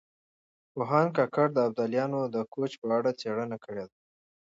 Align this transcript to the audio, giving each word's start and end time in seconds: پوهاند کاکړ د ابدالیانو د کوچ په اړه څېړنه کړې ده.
پوهاند 0.71 1.09
کاکړ 1.17 1.47
د 1.53 1.57
ابدالیانو 1.67 2.19
د 2.35 2.37
کوچ 2.53 2.71
په 2.81 2.87
اړه 2.97 3.11
څېړنه 3.19 3.57
کړې 3.65 3.83
ده. 3.89 3.95